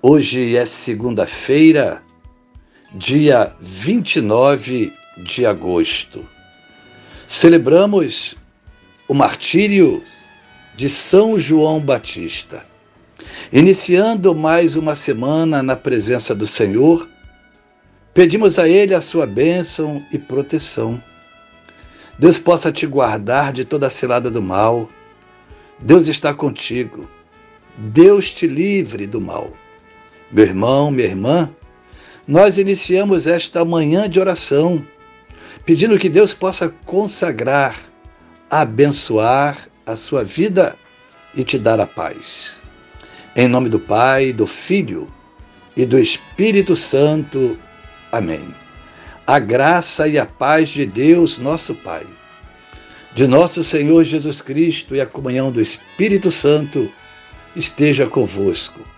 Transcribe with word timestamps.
Hoje 0.00 0.54
é 0.54 0.64
segunda-feira, 0.64 2.04
dia 2.94 3.52
29 3.60 4.92
de 5.16 5.44
agosto. 5.44 6.24
Celebramos 7.26 8.36
o 9.08 9.14
martírio 9.14 10.04
de 10.76 10.88
São 10.88 11.36
João 11.36 11.80
Batista. 11.80 12.64
Iniciando 13.52 14.36
mais 14.36 14.76
uma 14.76 14.94
semana 14.94 15.64
na 15.64 15.74
presença 15.74 16.32
do 16.32 16.46
Senhor, 16.46 17.10
pedimos 18.14 18.56
a 18.60 18.68
Ele 18.68 18.94
a 18.94 19.00
sua 19.00 19.26
bênção 19.26 20.06
e 20.12 20.18
proteção. 20.18 21.02
Deus 22.16 22.38
possa 22.38 22.70
te 22.70 22.86
guardar 22.86 23.52
de 23.52 23.64
toda 23.64 23.88
a 23.88 23.90
cilada 23.90 24.30
do 24.30 24.40
mal. 24.40 24.88
Deus 25.76 26.06
está 26.06 26.32
contigo. 26.32 27.10
Deus 27.76 28.32
te 28.32 28.46
livre 28.46 29.04
do 29.04 29.20
mal. 29.20 29.52
Meu 30.30 30.44
irmão, 30.44 30.90
minha 30.90 31.08
irmã, 31.08 31.50
nós 32.26 32.58
iniciamos 32.58 33.26
esta 33.26 33.64
manhã 33.64 34.06
de 34.06 34.20
oração, 34.20 34.86
pedindo 35.64 35.98
que 35.98 36.10
Deus 36.10 36.34
possa 36.34 36.68
consagrar, 36.84 37.74
abençoar 38.50 39.56
a 39.86 39.96
sua 39.96 40.22
vida 40.22 40.76
e 41.34 41.42
te 41.42 41.58
dar 41.58 41.80
a 41.80 41.86
paz. 41.86 42.60
Em 43.34 43.48
nome 43.48 43.70
do 43.70 43.80
Pai, 43.80 44.30
do 44.34 44.46
Filho 44.46 45.10
e 45.74 45.86
do 45.86 45.98
Espírito 45.98 46.76
Santo. 46.76 47.58
Amém. 48.12 48.54
A 49.26 49.38
graça 49.38 50.06
e 50.08 50.18
a 50.18 50.26
paz 50.26 50.68
de 50.68 50.84
Deus, 50.84 51.38
nosso 51.38 51.74
Pai, 51.74 52.06
de 53.14 53.26
nosso 53.26 53.64
Senhor 53.64 54.04
Jesus 54.04 54.42
Cristo 54.42 54.94
e 54.94 55.00
a 55.00 55.06
comunhão 55.06 55.50
do 55.50 55.62
Espírito 55.62 56.30
Santo 56.30 56.92
esteja 57.56 58.06
convosco 58.06 58.97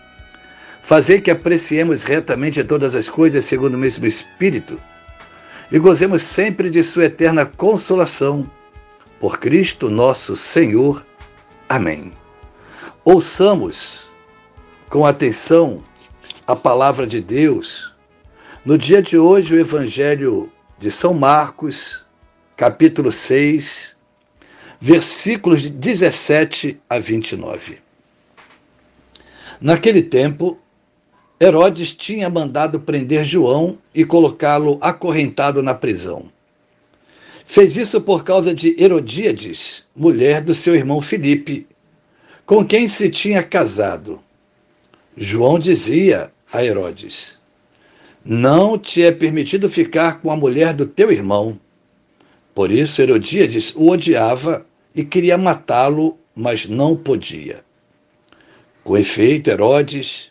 fazer 0.81 1.21
que 1.21 1.31
apreciemos 1.31 2.03
retamente 2.03 2.63
todas 2.63 2.95
as 2.95 3.07
coisas 3.07 3.45
segundo 3.45 3.75
o 3.75 3.77
mesmo 3.77 4.05
Espírito 4.05 4.79
e 5.71 5.79
gozemos 5.79 6.23
sempre 6.23 6.69
de 6.69 6.83
Sua 6.83 7.05
eterna 7.05 7.45
consolação. 7.45 8.49
Por 9.19 9.39
Cristo 9.39 9.89
nosso 9.89 10.35
Senhor. 10.35 11.05
Amém. 11.69 12.11
Ouçamos 13.05 14.09
com 14.89 15.05
atenção 15.05 15.83
a 16.45 16.55
palavra 16.55 17.07
de 17.07 17.21
Deus. 17.21 17.93
No 18.65 18.77
dia 18.77 19.01
de 19.01 19.17
hoje, 19.17 19.55
o 19.55 19.59
Evangelho 19.59 20.51
de 20.77 20.91
São 20.91 21.13
Marcos, 21.13 22.05
capítulo 22.57 23.11
6, 23.11 23.95
versículos 24.81 25.61
de 25.61 25.69
17 25.69 26.81
a 26.89 26.99
29. 26.99 27.77
Naquele 29.61 30.01
tempo, 30.01 30.59
Herodes 31.41 31.95
tinha 31.95 32.29
mandado 32.29 32.79
prender 32.79 33.25
João 33.25 33.79
e 33.95 34.05
colocá-lo 34.05 34.77
acorrentado 34.79 35.63
na 35.63 35.73
prisão. 35.73 36.25
Fez 37.47 37.75
isso 37.77 37.99
por 37.99 38.23
causa 38.23 38.53
de 38.53 38.79
Herodíades, 38.79 39.83
mulher 39.95 40.43
do 40.43 40.53
seu 40.53 40.75
irmão 40.75 41.01
Filipe, 41.01 41.65
com 42.45 42.63
quem 42.63 42.87
se 42.87 43.09
tinha 43.09 43.41
casado. 43.41 44.21
João 45.17 45.57
dizia 45.57 46.31
a 46.53 46.63
Herodes: 46.63 47.39
Não 48.23 48.77
te 48.77 49.01
é 49.01 49.11
permitido 49.11 49.67
ficar 49.67 50.21
com 50.21 50.29
a 50.29 50.37
mulher 50.37 50.75
do 50.75 50.85
teu 50.85 51.11
irmão. 51.11 51.59
Por 52.53 52.69
isso 52.69 53.01
Herodíades 53.01 53.73
o 53.75 53.89
odiava 53.89 54.63
e 54.93 55.03
queria 55.03 55.39
matá-lo, 55.39 56.19
mas 56.35 56.67
não 56.67 56.95
podia. 56.95 57.63
Com 58.83 58.95
efeito, 58.95 59.49
Herodes 59.49 60.30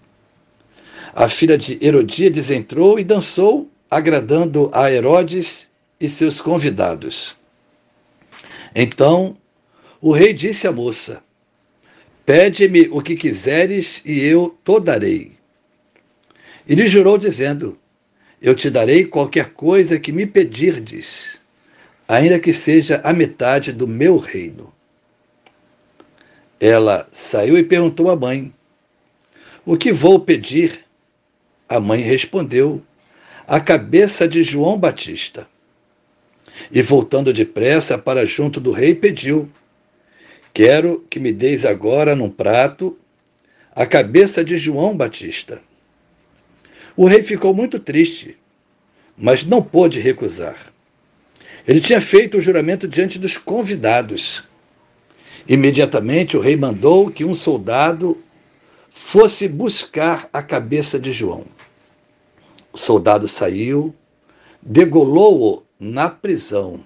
A 1.13 1.27
filha 1.27 1.57
de 1.57 1.77
Herodíades 1.81 2.49
entrou 2.49 2.97
e 2.97 3.03
dançou, 3.03 3.69
agradando 3.89 4.69
a 4.73 4.89
Herodes 4.89 5.69
e 5.99 6.07
seus 6.07 6.39
convidados. 6.39 7.35
Então 8.73 9.35
o 9.99 10.11
rei 10.13 10.31
disse 10.31 10.67
à 10.67 10.71
moça: 10.71 11.21
Pede-me 12.25 12.87
o 12.91 13.01
que 13.01 13.17
quiseres 13.17 14.01
e 14.05 14.21
eu 14.21 14.57
te 14.63 14.79
darei. 14.79 15.33
E 16.65 16.75
lhe 16.75 16.87
jurou, 16.87 17.17
dizendo: 17.17 17.77
Eu 18.41 18.55
te 18.55 18.69
darei 18.69 19.05
qualquer 19.05 19.51
coisa 19.51 19.99
que 19.99 20.13
me 20.13 20.25
pedirdes, 20.25 21.41
ainda 22.07 22.39
que 22.39 22.53
seja 22.53 23.01
a 23.03 23.11
metade 23.11 23.73
do 23.73 23.85
meu 23.85 24.17
reino. 24.17 24.73
Ela 26.57 27.05
saiu 27.11 27.57
e 27.57 27.63
perguntou 27.63 28.09
à 28.09 28.15
mãe: 28.15 28.53
O 29.65 29.75
que 29.75 29.91
vou 29.91 30.21
pedir? 30.21 30.85
A 31.71 31.79
mãe 31.79 32.01
respondeu: 32.01 32.81
A 33.47 33.57
cabeça 33.57 34.27
de 34.27 34.43
João 34.43 34.77
Batista. 34.77 35.47
E 36.69 36.81
voltando 36.81 37.31
depressa 37.31 37.97
para 37.97 38.25
junto 38.25 38.59
do 38.59 38.73
rei, 38.73 38.93
pediu: 38.93 39.49
Quero 40.53 40.99
que 41.09 41.17
me 41.17 41.31
deis 41.31 41.65
agora 41.65 42.13
num 42.13 42.29
prato 42.29 42.99
a 43.73 43.85
cabeça 43.85 44.43
de 44.43 44.57
João 44.57 44.97
Batista. 44.97 45.61
O 46.97 47.05
rei 47.05 47.23
ficou 47.23 47.53
muito 47.53 47.79
triste, 47.79 48.35
mas 49.17 49.45
não 49.45 49.63
pôde 49.63 49.97
recusar. 49.97 50.57
Ele 51.65 51.79
tinha 51.79 52.01
feito 52.01 52.37
o 52.37 52.41
juramento 52.41 52.85
diante 52.85 53.17
dos 53.17 53.37
convidados. 53.37 54.43
Imediatamente 55.47 56.35
o 56.35 56.41
rei 56.41 56.57
mandou 56.57 57.09
que 57.09 57.23
um 57.23 57.33
soldado 57.33 58.21
fosse 58.91 59.47
buscar 59.47 60.29
a 60.33 60.43
cabeça 60.43 60.99
de 60.99 61.13
João. 61.13 61.45
O 62.73 62.77
soldado 62.77 63.27
saiu, 63.27 63.93
degolou-o 64.61 65.63
na 65.79 66.09
prisão, 66.09 66.83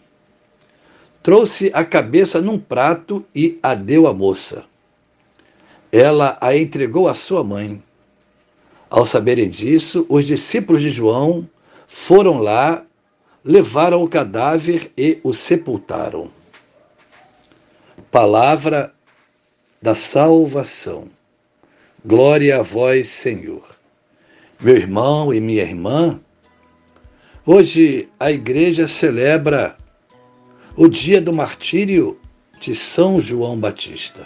trouxe 1.21 1.69
a 1.73 1.83
cabeça 1.83 2.41
num 2.41 2.57
prato 2.57 3.23
e 3.35 3.59
a 3.61 3.75
deu 3.75 4.07
à 4.07 4.13
moça. 4.13 4.65
Ela 5.91 6.37
a 6.41 6.55
entregou 6.55 7.07
à 7.07 7.13
sua 7.13 7.43
mãe. 7.43 7.81
Ao 8.89 9.05
saberem 9.05 9.49
disso, 9.49 10.05
os 10.09 10.25
discípulos 10.25 10.81
de 10.81 10.89
João 10.89 11.47
foram 11.87 12.39
lá, 12.39 12.85
levaram 13.43 14.03
o 14.03 14.09
cadáver 14.09 14.91
e 14.97 15.19
o 15.23 15.33
sepultaram. 15.33 16.31
Palavra 18.11 18.93
da 19.81 19.93
salvação. 19.93 21.07
Glória 22.03 22.59
a 22.59 22.61
vós, 22.61 23.07
Senhor. 23.07 23.63
Meu 24.61 24.77
irmão 24.77 25.33
e 25.33 25.41
minha 25.41 25.63
irmã, 25.63 26.19
hoje 27.45 28.07
a 28.17 28.31
igreja 28.31 28.87
celebra 28.87 29.75
o 30.77 30.87
dia 30.87 31.19
do 31.19 31.33
martírio 31.33 32.17
de 32.61 32.73
São 32.73 33.19
João 33.19 33.57
Batista. 33.57 34.25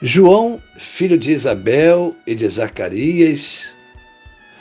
João, 0.00 0.60
filho 0.76 1.16
de 1.16 1.30
Isabel 1.30 2.16
e 2.26 2.34
de 2.34 2.48
Zacarias, 2.48 3.74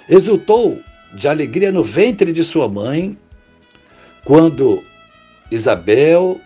exultou 0.08 0.80
de 1.12 1.28
alegria 1.28 1.72
no 1.72 1.84
ventre 1.84 2.32
de 2.32 2.44
sua 2.44 2.70
mãe 2.70 3.18
quando 4.24 4.84
Isabel 5.50 6.40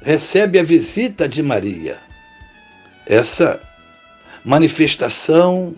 recebe 0.00 0.60
a 0.60 0.62
visita 0.62 1.28
de 1.28 1.42
Maria. 1.42 1.98
Essa 3.04 3.60
manifestação 4.44 5.74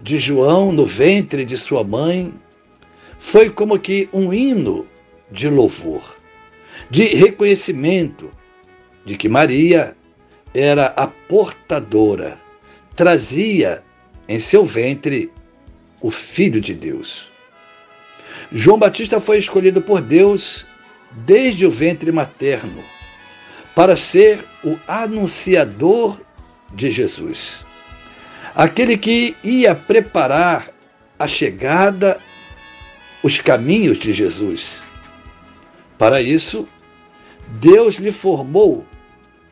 de 0.00 0.18
João 0.18 0.72
no 0.72 0.86
ventre 0.86 1.44
de 1.44 1.56
sua 1.56 1.82
mãe 1.82 2.32
foi 3.18 3.50
como 3.50 3.78
que 3.78 4.08
um 4.12 4.32
hino 4.32 4.86
de 5.30 5.48
louvor, 5.48 6.16
de 6.90 7.04
reconhecimento 7.04 8.30
de 9.04 9.16
que 9.16 9.28
Maria 9.28 9.96
era 10.54 10.86
a 10.86 11.06
portadora, 11.06 12.40
trazia 12.94 13.82
em 14.28 14.38
seu 14.38 14.64
ventre 14.64 15.32
o 16.00 16.10
Filho 16.10 16.60
de 16.60 16.74
Deus. 16.74 17.30
João 18.52 18.78
Batista 18.78 19.20
foi 19.20 19.38
escolhido 19.38 19.82
por 19.82 20.00
Deus 20.00 20.66
desde 21.24 21.66
o 21.66 21.70
ventre 21.70 22.12
materno 22.12 22.84
para 23.74 23.96
ser 23.96 24.44
o 24.64 24.78
anunciador 24.86 26.20
de 26.72 26.90
Jesus. 26.90 27.65
Aquele 28.56 28.96
que 28.96 29.36
ia 29.44 29.74
preparar 29.74 30.70
a 31.18 31.26
chegada, 31.26 32.18
os 33.22 33.38
caminhos 33.38 33.98
de 33.98 34.14
Jesus. 34.14 34.82
Para 35.98 36.22
isso, 36.22 36.66
Deus 37.60 37.96
lhe 37.96 38.10
formou 38.10 38.86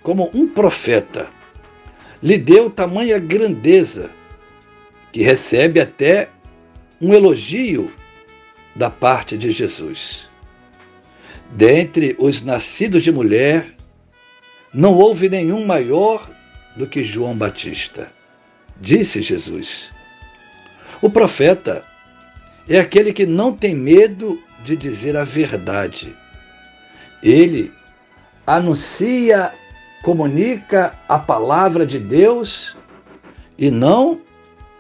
como 0.03 0.31
um 0.33 0.49
profeta, 0.49 1.29
lhe 2.23 2.39
deu 2.39 2.71
tamanha 2.71 3.19
grandeza 3.19 4.11
que 5.13 5.23
recebe 5.23 5.81
até 5.81 6.31
um 6.99 7.13
elogio 7.13 7.93
da 8.75 8.89
parte 8.89 9.37
de 9.37 9.51
Jesus. 9.51 10.31
Dentre 11.51 12.17
os 12.19 12.43
nascidos 12.43 13.03
de 13.03 13.13
mulher, 13.13 13.75
não 14.73 14.95
houve 14.95 15.29
nenhum 15.29 15.67
maior 15.67 16.27
do 16.75 16.87
que 16.87 17.05
João 17.05 17.37
Batista, 17.37 18.11
disse 18.85 19.23
Jesus. 19.23 19.91
O 21.01 21.09
profeta 21.09 21.85
é 22.69 22.79
aquele 22.79 23.13
que 23.13 23.27
não 23.27 23.53
tem 23.53 23.75
medo 23.75 24.41
de 24.63 24.77
dizer 24.77 25.17
a 25.17 25.25
verdade. 25.25 26.15
Ele 27.23 27.73
anuncia, 28.47 29.53
comunica 30.03 30.99
a 31.09 31.19
palavra 31.19 31.87
de 31.87 31.99
Deus 31.99 32.77
e 33.59 33.71
não 33.71 34.21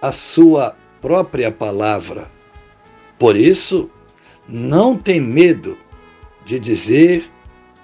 a 0.00 0.12
sua 0.12 0.76
própria 1.00 1.50
palavra. 1.50 2.30
Por 3.18 3.36
isso, 3.36 3.90
não 4.46 4.96
tem 4.96 5.20
medo 5.20 5.78
de 6.44 6.58
dizer 6.58 7.30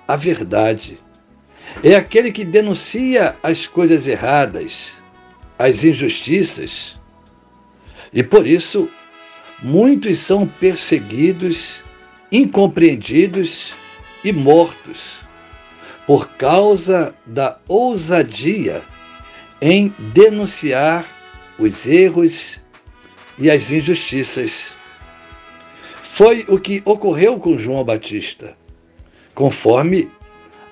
a 0.06 0.16
verdade. 0.16 0.98
É 1.82 1.94
aquele 1.94 2.32
que 2.32 2.44
denuncia 2.44 3.36
as 3.42 3.66
coisas 3.66 4.06
erradas, 4.06 4.99
as 5.60 5.84
injustiças. 5.84 6.98
E 8.14 8.22
por 8.22 8.46
isso, 8.46 8.88
muitos 9.62 10.18
são 10.18 10.46
perseguidos, 10.46 11.84
incompreendidos 12.32 13.74
e 14.24 14.32
mortos 14.32 15.20
por 16.06 16.30
causa 16.30 17.14
da 17.26 17.58
ousadia 17.68 18.82
em 19.60 19.94
denunciar 20.14 21.06
os 21.58 21.86
erros 21.86 22.62
e 23.38 23.50
as 23.50 23.70
injustiças. 23.70 24.74
Foi 26.02 26.46
o 26.48 26.58
que 26.58 26.80
ocorreu 26.86 27.38
com 27.38 27.58
João 27.58 27.84
Batista, 27.84 28.56
conforme 29.34 30.10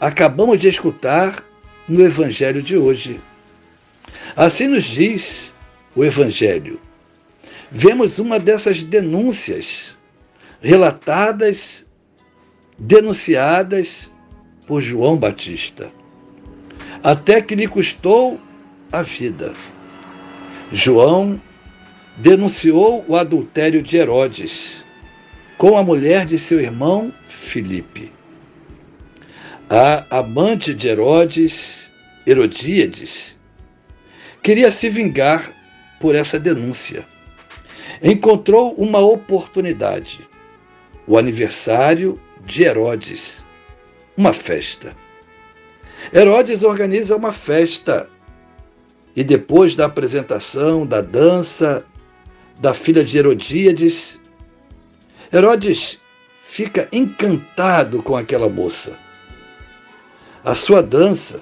acabamos 0.00 0.58
de 0.58 0.68
escutar 0.68 1.44
no 1.86 2.00
Evangelho 2.00 2.62
de 2.62 2.76
hoje. 2.76 3.20
Assim 4.36 4.68
nos 4.68 4.84
diz 4.84 5.54
o 5.94 6.04
Evangelho. 6.04 6.80
Vemos 7.70 8.18
uma 8.18 8.38
dessas 8.38 8.82
denúncias 8.82 9.96
relatadas, 10.60 11.86
denunciadas 12.78 14.10
por 14.66 14.82
João 14.82 15.16
Batista, 15.16 15.90
até 17.02 17.40
que 17.40 17.54
lhe 17.54 17.68
custou 17.68 18.40
a 18.90 19.02
vida. 19.02 19.54
João 20.72 21.40
denunciou 22.16 23.04
o 23.08 23.16
adultério 23.16 23.82
de 23.82 23.96
Herodes 23.96 24.84
com 25.56 25.76
a 25.76 25.82
mulher 25.82 26.26
de 26.26 26.38
seu 26.38 26.60
irmão 26.60 27.12
Filipe. 27.26 28.12
A 29.68 30.18
amante 30.18 30.72
de 30.72 30.88
Herodes, 30.88 31.92
Herodíades, 32.26 33.37
queria 34.42 34.70
se 34.70 34.88
vingar 34.88 35.52
por 36.00 36.14
essa 36.14 36.38
denúncia. 36.38 37.06
Encontrou 38.02 38.74
uma 38.74 39.00
oportunidade, 39.00 40.26
o 41.06 41.18
aniversário 41.18 42.20
de 42.44 42.62
Herodes, 42.62 43.44
uma 44.16 44.32
festa. 44.32 44.96
Herodes 46.12 46.62
organiza 46.62 47.16
uma 47.16 47.32
festa. 47.32 48.08
E 49.16 49.24
depois 49.24 49.74
da 49.74 49.86
apresentação, 49.86 50.86
da 50.86 51.00
dança 51.00 51.84
da 52.60 52.74
filha 52.74 53.04
de 53.04 53.16
Herodíades, 53.16 54.18
Herodes 55.32 55.98
fica 56.40 56.88
encantado 56.90 58.02
com 58.02 58.16
aquela 58.16 58.48
moça, 58.48 58.98
a 60.44 60.54
sua 60.54 60.82
dança, 60.82 61.40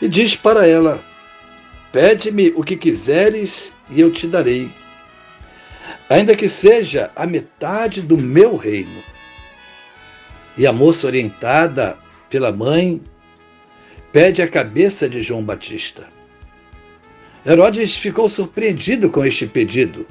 e 0.00 0.08
diz 0.08 0.34
para 0.34 0.66
ela: 0.66 1.02
Pede-me 1.92 2.48
o 2.56 2.64
que 2.64 2.74
quiseres 2.74 3.76
e 3.90 4.00
eu 4.00 4.10
te 4.10 4.26
darei, 4.26 4.72
ainda 6.08 6.34
que 6.34 6.48
seja 6.48 7.10
a 7.14 7.26
metade 7.26 8.00
do 8.00 8.16
meu 8.16 8.56
reino. 8.56 9.02
E 10.56 10.66
a 10.66 10.72
moça, 10.72 11.06
orientada 11.06 11.98
pela 12.30 12.50
mãe, 12.50 12.98
pede 14.10 14.40
a 14.40 14.48
cabeça 14.48 15.06
de 15.06 15.22
João 15.22 15.44
Batista. 15.44 16.08
Herodes 17.44 17.94
ficou 17.94 18.26
surpreendido 18.26 19.10
com 19.10 19.22
este 19.22 19.46
pedido, 19.46 20.06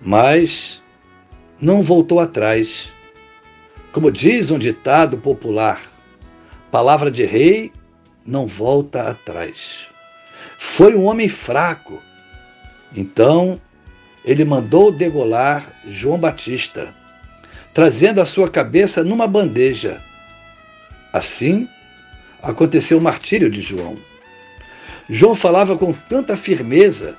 mas 0.00 0.80
não 1.60 1.82
voltou 1.82 2.20
atrás. 2.20 2.92
Como 3.90 4.12
diz 4.12 4.52
um 4.52 4.58
ditado 4.58 5.18
popular, 5.18 5.80
palavra 6.70 7.10
de 7.10 7.24
rei 7.24 7.72
não 8.24 8.46
volta 8.46 9.08
atrás. 9.10 9.89
Foi 10.62 10.94
um 10.94 11.06
homem 11.06 11.26
fraco. 11.26 12.02
Então, 12.94 13.58
ele 14.22 14.44
mandou 14.44 14.92
degolar 14.92 15.72
João 15.86 16.18
Batista 16.18 16.94
trazendo 17.72 18.20
a 18.20 18.26
sua 18.26 18.46
cabeça 18.46 19.02
numa 19.02 19.26
bandeja. 19.26 20.02
Assim, 21.10 21.66
aconteceu 22.42 22.98
o 22.98 23.00
martírio 23.00 23.48
de 23.48 23.62
João. 23.62 23.96
João 25.08 25.34
falava 25.34 25.78
com 25.78 25.94
tanta 25.94 26.36
firmeza 26.36 27.16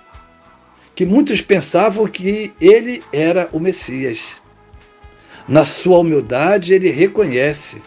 que 0.95 1.03
muitos 1.03 1.41
pensavam 1.41 2.05
que 2.07 2.53
ele 2.61 3.03
era 3.11 3.49
o 3.51 3.59
Messias. 3.59 4.39
Na 5.47 5.65
sua 5.65 5.97
humildade, 5.97 6.75
ele 6.75 6.91
reconhece: 6.91 7.81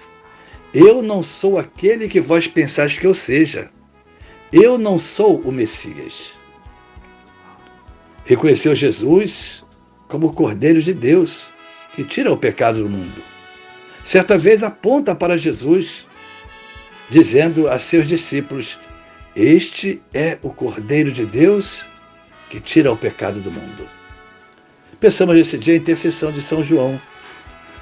Eu 0.75 1.01
não 1.01 1.23
sou 1.23 1.59
aquele 1.61 2.09
que 2.09 2.21
vós 2.21 2.49
pensais 2.49 2.99
que 2.99 3.07
eu 3.07 3.15
seja. 3.15 3.71
Eu 4.57 4.79
não 4.79 5.01
sou 5.01 5.41
o 5.41 5.51
Messias. 5.51 6.35
Reconheceu 8.25 8.73
Jesus 8.73 9.65
como 10.07 10.29
o 10.29 10.33
Cordeiro 10.33 10.81
de 10.81 10.95
Deus 10.95 11.51
que 11.97 12.05
tira 12.05 12.33
o 12.33 12.37
pecado 12.37 12.85
do 12.85 12.89
mundo. 12.89 13.21
Certa 14.01 14.39
vez 14.39 14.63
aponta 14.63 15.13
para 15.13 15.37
Jesus, 15.37 16.07
dizendo 17.11 17.67
a 17.67 17.81
seus 17.81 18.07
discípulos: 18.07 18.79
Este 19.35 20.01
é 20.15 20.39
o 20.41 20.51
Cordeiro 20.51 21.11
de 21.11 21.27
Deus 21.27 21.89
que 22.49 22.61
tira 22.61 22.93
o 22.93 22.97
pecado 22.97 23.41
do 23.41 23.51
mundo. 23.51 23.89
Pensamos 25.01 25.35
nesse 25.35 25.59
dia 25.59 25.75
a 25.75 25.79
intercessão 25.79 26.31
de 26.31 26.41
São 26.41 26.63
João, 26.63 27.03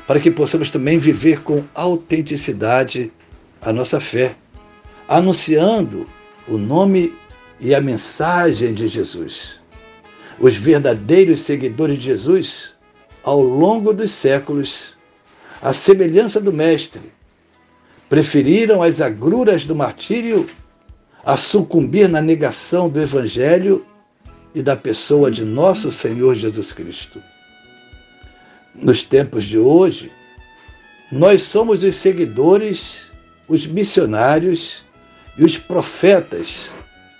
para 0.06 0.18
que 0.18 0.30
possamos 0.30 0.70
também 0.70 0.98
viver 0.98 1.42
com 1.42 1.62
autenticidade 1.74 3.12
a 3.60 3.74
nossa 3.74 4.00
fé, 4.00 4.36
anunciando 5.06 6.08
o 6.48 6.58
nome 6.58 7.14
e 7.60 7.74
a 7.74 7.80
mensagem 7.80 8.74
de 8.74 8.88
Jesus. 8.88 9.60
Os 10.38 10.56
verdadeiros 10.56 11.40
seguidores 11.40 11.98
de 11.98 12.06
Jesus, 12.06 12.74
ao 13.22 13.40
longo 13.40 13.92
dos 13.92 14.10
séculos, 14.10 14.94
à 15.60 15.72
semelhança 15.72 16.40
do 16.40 16.52
Mestre, 16.52 17.12
preferiram 18.08 18.82
as 18.82 19.00
agruras 19.00 19.64
do 19.64 19.74
martírio 19.74 20.46
a 21.24 21.36
sucumbir 21.36 22.08
na 22.08 22.20
negação 22.20 22.88
do 22.88 23.00
Evangelho 23.00 23.86
e 24.54 24.60
da 24.60 24.76
pessoa 24.76 25.30
de 25.30 25.44
nosso 25.44 25.90
Senhor 25.90 26.34
Jesus 26.34 26.72
Cristo. 26.72 27.22
Nos 28.74 29.04
tempos 29.04 29.44
de 29.44 29.58
hoje, 29.58 30.10
nós 31.10 31.42
somos 31.42 31.84
os 31.84 31.94
seguidores, 31.94 33.06
os 33.46 33.66
missionários 33.66 34.82
e 35.36 35.44
os 35.44 35.56
profetas 35.56 36.70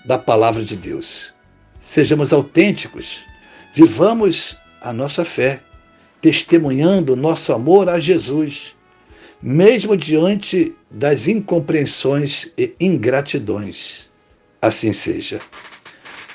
da 0.05 0.17
palavra 0.17 0.63
de 0.63 0.75
Deus. 0.75 1.33
Sejamos 1.79 2.31
autênticos, 2.31 3.25
vivamos 3.73 4.57
a 4.81 4.93
nossa 4.93 5.25
fé, 5.25 5.61
testemunhando 6.21 7.15
nosso 7.15 7.51
amor 7.53 7.89
a 7.89 7.99
Jesus, 7.99 8.75
mesmo 9.41 9.97
diante 9.97 10.73
das 10.89 11.27
incompreensões 11.27 12.51
e 12.57 12.73
ingratidões. 12.79 14.09
Assim 14.61 14.93
seja. 14.93 15.41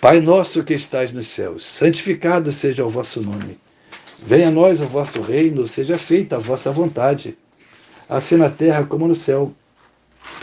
Pai 0.01 0.21
nosso 0.21 0.63
que 0.63 0.75
estais 0.75 1.11
nos 1.11 1.27
céus, 1.27 1.65
santificado 1.65 2.53
seja 2.53 2.85
o 2.85 2.89
vosso 2.89 3.23
nome. 3.23 3.59
Venha 4.23 4.49
a 4.49 4.51
nós 4.51 4.81
o 4.81 4.87
vosso 4.87 5.21
reino, 5.21 5.67
seja 5.67 5.97
feita 5.97 6.37
a 6.37 6.39
vossa 6.39 6.71
vontade, 6.71 7.37
assim 8.09 8.37
na 8.37 8.51
terra 8.51 8.85
como 8.85 9.09
no 9.09 9.15
céu. 9.15 9.53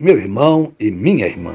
meu 0.00 0.18
irmão 0.18 0.72
e 0.80 0.90
minha 0.90 1.26
irmã. 1.26 1.52